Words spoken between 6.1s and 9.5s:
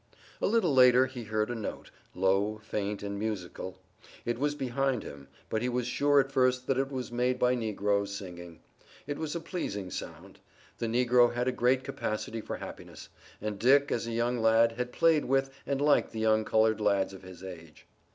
at first that it was made by negroes singing. It was a